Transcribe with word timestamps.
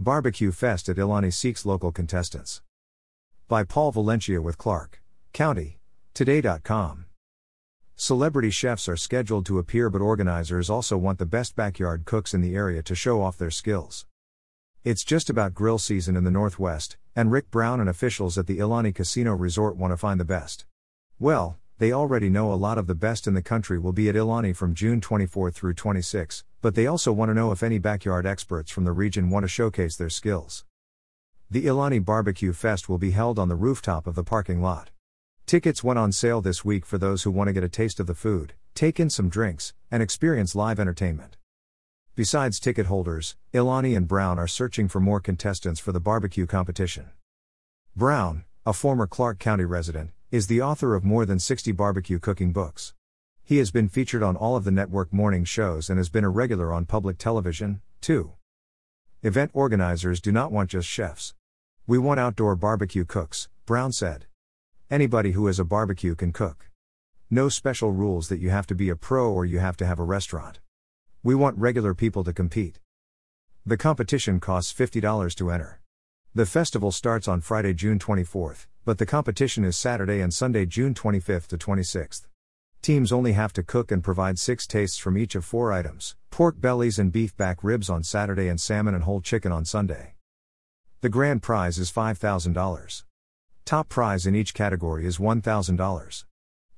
Barbecue 0.00 0.52
Fest 0.52 0.88
at 0.88 0.96
Ilani 0.96 1.32
seeks 1.32 1.66
local 1.66 1.90
contestants. 1.90 2.62
By 3.48 3.64
Paul 3.64 3.90
Valencia 3.90 4.40
with 4.40 4.56
Clark 4.56 5.02
County. 5.32 5.80
Today.com. 6.14 7.06
Celebrity 7.96 8.50
chefs 8.50 8.88
are 8.88 8.96
scheduled 8.96 9.44
to 9.46 9.58
appear, 9.58 9.90
but 9.90 10.00
organizers 10.00 10.70
also 10.70 10.96
want 10.96 11.18
the 11.18 11.26
best 11.26 11.56
backyard 11.56 12.04
cooks 12.04 12.32
in 12.32 12.40
the 12.40 12.54
area 12.54 12.80
to 12.80 12.94
show 12.94 13.20
off 13.20 13.38
their 13.38 13.50
skills. 13.50 14.06
It's 14.84 15.02
just 15.02 15.28
about 15.28 15.52
grill 15.52 15.78
season 15.78 16.14
in 16.14 16.22
the 16.22 16.30
Northwest, 16.30 16.96
and 17.16 17.32
Rick 17.32 17.50
Browne 17.50 17.80
and 17.80 17.90
officials 17.90 18.38
at 18.38 18.46
the 18.46 18.58
Ilani 18.58 18.94
Casino 18.94 19.34
Resort 19.34 19.76
want 19.76 19.92
to 19.92 19.96
find 19.96 20.20
the 20.20 20.24
best. 20.24 20.64
Well, 21.18 21.58
they 21.78 21.92
already 21.92 22.28
know 22.28 22.52
a 22.52 22.54
lot 22.54 22.76
of 22.76 22.88
the 22.88 22.94
best 22.94 23.28
in 23.28 23.34
the 23.34 23.42
country 23.42 23.78
will 23.78 23.92
be 23.92 24.08
at 24.08 24.16
Ilani 24.16 24.54
from 24.54 24.74
June 24.74 25.00
24 25.00 25.52
through 25.52 25.74
26, 25.74 26.42
but 26.60 26.74
they 26.74 26.88
also 26.88 27.12
want 27.12 27.30
to 27.30 27.34
know 27.34 27.52
if 27.52 27.62
any 27.62 27.78
backyard 27.78 28.26
experts 28.26 28.72
from 28.72 28.84
the 28.84 28.90
region 28.90 29.30
want 29.30 29.44
to 29.44 29.48
showcase 29.48 29.96
their 29.96 30.10
skills. 30.10 30.64
The 31.48 31.66
Ilani 31.66 32.04
Barbecue 32.04 32.52
Fest 32.52 32.88
will 32.88 32.98
be 32.98 33.12
held 33.12 33.38
on 33.38 33.48
the 33.48 33.54
rooftop 33.54 34.08
of 34.08 34.16
the 34.16 34.24
parking 34.24 34.60
lot. 34.60 34.90
Tickets 35.46 35.84
went 35.84 36.00
on 36.00 36.10
sale 36.10 36.40
this 36.40 36.64
week 36.64 36.84
for 36.84 36.98
those 36.98 37.22
who 37.22 37.30
want 37.30 37.46
to 37.46 37.52
get 37.52 37.62
a 37.62 37.68
taste 37.68 38.00
of 38.00 38.08
the 38.08 38.14
food, 38.14 38.54
take 38.74 38.98
in 38.98 39.08
some 39.08 39.28
drinks, 39.28 39.72
and 39.88 40.02
experience 40.02 40.56
live 40.56 40.80
entertainment. 40.80 41.36
Besides 42.16 42.58
ticket 42.58 42.86
holders, 42.86 43.36
Ilani 43.54 43.96
and 43.96 44.08
Browne 44.08 44.40
are 44.40 44.48
searching 44.48 44.88
for 44.88 44.98
more 44.98 45.20
contestants 45.20 45.78
for 45.78 45.92
the 45.92 46.00
barbecue 46.00 46.46
competition. 46.46 47.10
Browne, 47.94 48.44
a 48.66 48.72
former 48.72 49.06
Clark 49.06 49.38
County 49.38 49.64
resident, 49.64 50.10
is 50.30 50.46
the 50.46 50.60
author 50.60 50.94
of 50.94 51.04
more 51.04 51.24
than 51.24 51.38
60 51.38 51.72
barbecue 51.72 52.18
cooking 52.18 52.52
books. 52.52 52.92
He 53.42 53.56
has 53.56 53.70
been 53.70 53.88
featured 53.88 54.22
on 54.22 54.36
all 54.36 54.56
of 54.56 54.64
the 54.64 54.70
network 54.70 55.10
morning 55.10 55.42
shows 55.44 55.88
and 55.88 55.96
has 55.96 56.10
been 56.10 56.24
a 56.24 56.28
regular 56.28 56.70
on 56.70 56.84
public 56.84 57.16
television, 57.16 57.80
too. 58.02 58.32
Event 59.22 59.50
organizers 59.54 60.20
do 60.20 60.30
not 60.30 60.52
want 60.52 60.68
just 60.68 60.86
chefs. 60.86 61.34
We 61.86 61.96
want 61.96 62.20
outdoor 62.20 62.56
barbecue 62.56 63.06
cooks, 63.06 63.48
Browne 63.64 63.92
said. 63.92 64.26
Anybody 64.90 65.32
who 65.32 65.46
has 65.46 65.58
a 65.58 65.64
barbecue 65.64 66.14
can 66.14 66.32
cook. 66.32 66.68
No 67.30 67.48
special 67.48 67.92
rules 67.92 68.28
that 68.28 68.38
you 68.38 68.50
have 68.50 68.66
to 68.66 68.74
be 68.74 68.90
a 68.90 68.96
pro 68.96 69.32
or 69.32 69.46
you 69.46 69.60
have 69.60 69.78
to 69.78 69.86
have 69.86 69.98
a 69.98 70.04
restaurant. 70.04 70.60
We 71.22 71.34
want 71.34 71.56
regular 71.56 71.94
people 71.94 72.22
to 72.24 72.34
compete. 72.34 72.80
The 73.64 73.78
competition 73.78 74.40
costs 74.40 74.78
$50 74.78 75.34
to 75.36 75.50
enter. 75.50 75.80
The 76.34 76.44
festival 76.44 76.92
starts 76.92 77.26
on 77.26 77.40
Friday, 77.40 77.72
June 77.72 77.98
24th, 77.98 78.66
but 78.88 78.96
the 78.96 79.04
competition 79.04 79.66
is 79.66 79.76
Saturday 79.76 80.18
and 80.22 80.32
Sunday, 80.32 80.64
June 80.64 80.94
25th 80.94 81.48
to 81.48 81.58
26th. 81.58 82.26
Teams 82.80 83.12
only 83.12 83.34
have 83.34 83.52
to 83.52 83.62
cook 83.62 83.92
and 83.92 84.02
provide 84.02 84.38
six 84.38 84.66
tastes 84.66 84.96
from 84.96 85.18
each 85.18 85.34
of 85.34 85.44
four 85.44 85.74
items 85.74 86.16
pork 86.30 86.58
bellies 86.58 86.98
and 86.98 87.12
beef 87.12 87.36
back 87.36 87.62
ribs 87.62 87.90
on 87.90 88.02
Saturday 88.02 88.48
and 88.48 88.58
salmon 88.58 88.94
and 88.94 89.04
whole 89.04 89.20
chicken 89.20 89.52
on 89.52 89.66
Sunday. 89.66 90.14
The 91.02 91.10
grand 91.10 91.42
prize 91.42 91.76
is 91.76 91.92
$5,000. 91.92 93.02
Top 93.66 93.90
prize 93.90 94.24
in 94.24 94.34
each 94.34 94.54
category 94.54 95.04
is 95.04 95.18
$1,000. 95.18 96.24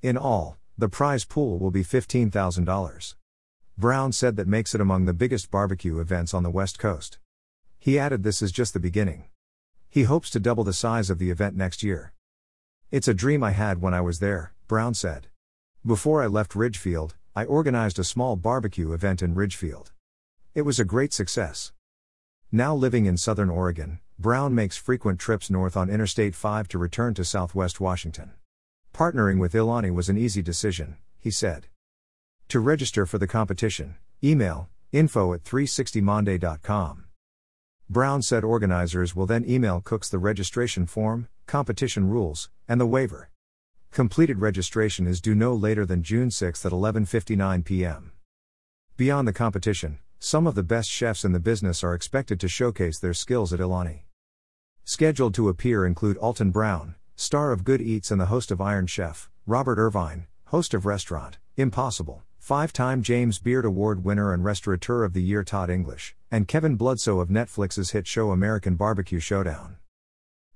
In 0.01 0.17
all, 0.17 0.57
the 0.77 0.89
prize 0.89 1.23
pool 1.23 1.59
will 1.59 1.71
be 1.71 1.81
$15,000. 1.81 3.15
Browne 3.77 4.11
said 4.11 4.35
that 4.35 4.49
makes 4.49 4.75
it 4.75 4.81
among 4.81 5.05
the 5.05 5.13
biggest 5.13 5.49
barbecue 5.49 5.97
events 6.01 6.33
on 6.33 6.43
the 6.43 6.51
West 6.51 6.77
Coast. 6.77 7.19
He 7.79 7.97
added 7.97 8.23
this 8.23 8.41
is 8.41 8.51
just 8.51 8.73
the 8.73 8.81
beginning. 8.81 9.30
He 9.93 10.03
hopes 10.03 10.29
to 10.29 10.39
double 10.39 10.63
the 10.63 10.71
size 10.71 11.09
of 11.09 11.19
the 11.19 11.29
event 11.31 11.57
next 11.57 11.83
year. 11.83 12.13
It's 12.91 13.09
a 13.09 13.13
dream 13.13 13.43
I 13.43 13.51
had 13.51 13.81
when 13.81 13.93
I 13.93 13.99
was 13.99 14.19
there, 14.19 14.53
Browne 14.69 14.93
said. 14.93 15.27
Before 15.85 16.23
I 16.23 16.27
left 16.27 16.55
Ridgefield, 16.55 17.15
I 17.35 17.43
organized 17.43 17.99
a 17.99 18.05
small 18.05 18.37
barbecue 18.37 18.93
event 18.93 19.21
in 19.21 19.35
Ridgefield. 19.35 19.91
It 20.55 20.61
was 20.61 20.79
a 20.79 20.85
great 20.85 21.11
success. 21.11 21.73
Now 22.53 22.73
living 22.73 23.05
in 23.05 23.17
southern 23.17 23.49
Oregon, 23.49 23.99
Browne 24.17 24.55
makes 24.55 24.77
frequent 24.77 25.19
trips 25.19 25.49
north 25.49 25.75
on 25.75 25.89
Interstate 25.89 26.35
5 26.35 26.69
to 26.69 26.77
return 26.77 27.13
to 27.15 27.25
southwest 27.25 27.81
Washington. 27.81 28.31
Partnering 28.93 29.39
with 29.39 29.51
Ilani 29.51 29.93
was 29.93 30.07
an 30.07 30.17
easy 30.17 30.41
decision, 30.41 30.95
he 31.19 31.31
said. 31.31 31.67
To 32.47 32.61
register 32.61 33.05
for 33.05 33.17
the 33.17 33.27
competition, 33.27 33.95
email 34.23 34.69
info 34.93 35.33
at 35.33 35.43
360monday.com. 35.43 37.10
Browne 37.91 38.21
said 38.21 38.45
organizers 38.45 39.17
will 39.17 39.25
then 39.25 39.43
email 39.45 39.81
cooks 39.81 40.07
the 40.07 40.17
registration 40.17 40.85
form, 40.85 41.27
competition 41.45 42.07
rules, 42.07 42.49
and 42.65 42.79
the 42.79 42.85
waiver. 42.85 43.29
Completed 43.91 44.39
registration 44.39 45.05
is 45.05 45.19
due 45.19 45.35
no 45.35 45.53
later 45.53 45.85
than 45.85 46.01
June 46.01 46.31
6 46.31 46.65
at 46.65 46.71
11:59 46.71 47.65
p.m. 47.65 48.13
Beyond 48.95 49.27
the 49.27 49.33
competition, 49.33 49.99
some 50.19 50.47
of 50.47 50.55
the 50.55 50.63
best 50.63 50.89
chefs 50.89 51.25
in 51.25 51.33
the 51.33 51.39
business 51.41 51.83
are 51.83 51.93
expected 51.93 52.39
to 52.39 52.47
showcase 52.47 52.97
their 52.97 53.13
skills 53.13 53.51
at 53.51 53.59
Ilani. 53.59 54.03
Scheduled 54.85 55.33
to 55.33 55.49
appear 55.49 55.85
include 55.85 56.15
Alton 56.15 56.49
Brown, 56.49 56.95
star 57.17 57.51
of 57.51 57.65
Good 57.65 57.81
Eats 57.81 58.09
and 58.09 58.21
the 58.21 58.27
host 58.27 58.51
of 58.51 58.61
Iron 58.61 58.87
Chef, 58.87 59.29
Robert 59.45 59.77
Irvine, 59.77 60.27
host 60.45 60.73
of 60.73 60.85
Restaurant 60.85 61.39
Impossible, 61.57 62.23
five 62.39 62.71
time 62.71 63.03
James 63.03 63.37
Beard 63.39 63.65
Award 63.65 64.05
winner 64.05 64.31
and 64.31 64.45
Restaurateur 64.45 65.03
of 65.03 65.11
the 65.11 65.21
Year 65.21 65.43
Todd 65.43 65.69
English, 65.69 66.15
and 66.31 66.47
Kevin 66.47 66.77
Bludso 66.77 67.21
of 67.21 67.27
Netflix's 67.27 67.91
hit 67.91 68.07
show 68.07 68.31
American 68.31 68.75
Barbecue 68.75 69.19
Showdown. 69.19 69.75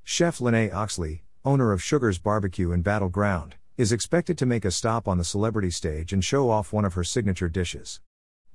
Chef 0.06 0.40
Lene 0.40 0.72
Oxley, 0.74 1.26
owner 1.44 1.74
of 1.74 1.84
Sugar's 1.84 2.18
Barbecue 2.18 2.72
in 2.72 2.82
Battleground, 2.82 3.56
is 3.76 3.92
expected 3.92 4.38
to 4.38 4.46
make 4.46 4.64
a 4.64 4.72
stop 4.72 5.06
on 5.06 5.18
the 5.18 5.26
celebrity 5.26 5.70
stage 5.70 6.14
and 6.14 6.24
show 6.24 6.50
off 6.50 6.72
one 6.72 6.86
of 6.86 6.94
her 6.94 7.04
signature 7.04 7.50
dishes. 7.50 8.00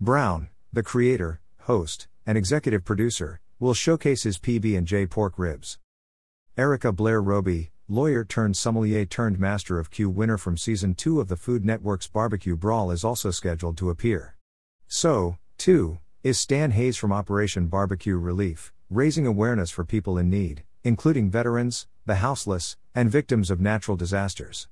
Browne, 0.01 0.49
the 0.73 0.83
creator, 0.83 1.43
host, 1.63 2.09
and 2.25 2.39
executive 2.39 2.87
producer, 2.87 3.41
will 3.59 3.75
showcase 3.75 4.23
his 4.23 4.39
PB&J 4.39 5.07
pork 5.07 5.39
ribs. 5.39 5.79
Erica 6.57 6.91
Blaire 6.91 7.23
Roby, 7.23 7.71
lawyer 7.87 8.25
turned 8.25 8.57
sommelier 8.57 9.05
turned 9.05 9.39
master 9.39 9.79
of 9.79 9.91
Q 9.91 10.09
winner 10.09 10.39
from 10.39 10.57
season 10.57 10.95
2 10.95 11.21
of 11.21 11.29
the 11.29 11.37
Food 11.37 11.67
Network's 11.67 12.09
Barbecue 12.09 12.57
Brawl 12.57 12.91
is 12.91 13.05
also 13.05 13.31
scheduled 13.31 13.77
to 13.77 13.91
appear. 13.91 14.37
So, 14.87 15.37
too, 15.59 15.99
is 16.23 16.39
Stan 16.39 16.73
Hays 16.73 16.99
from 16.99 17.13
Operation 17.13 17.69
Barbecue 17.69 18.19
Relief, 18.19 18.75
raising 18.91 19.27
awareness 19.27 19.71
for 19.71 19.87
people 19.87 20.19
in 20.19 20.29
need, 20.29 20.65
including 20.85 21.31
veterans, 21.31 21.87
the 22.05 22.17
houseless, 22.17 22.77
and 22.95 23.11
victims 23.11 23.51
of 23.51 23.59
natural 23.59 23.97
disasters. 23.97 24.69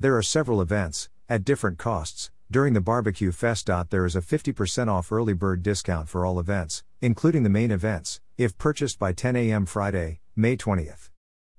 There 0.00 0.16
are 0.16 0.22
several 0.22 0.62
events, 0.62 1.10
at 1.28 1.44
different 1.44 1.76
costs, 1.76 2.30
during 2.50 2.72
the 2.72 2.80
Barbecue 2.80 3.32
Fest. 3.32 3.68
There 3.90 4.06
is 4.06 4.16
a 4.16 4.22
50% 4.22 4.88
off 4.88 5.12
early 5.12 5.34
bird 5.34 5.62
discount 5.62 6.08
for 6.08 6.24
all 6.24 6.40
events, 6.40 6.84
including 7.02 7.42
the 7.42 7.50
main 7.50 7.70
events, 7.70 8.22
if 8.38 8.56
purchased 8.56 8.98
by 8.98 9.12
10 9.12 9.36
a.m. 9.36 9.66
Friday, 9.66 10.20
May 10.34 10.56
20th. 10.56 11.10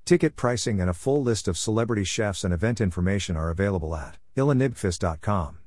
Ticket 0.05 0.35
pricing 0.35 0.81
and 0.81 0.89
a 0.89 0.93
full 0.93 1.21
list 1.21 1.47
of 1.47 1.55
celebrity 1.55 2.03
chefs 2.03 2.43
and 2.43 2.51
event 2.51 2.81
information 2.81 3.37
are 3.37 3.51
available 3.51 3.95
at 3.95 4.17
ilanibfest.com. 4.35 5.59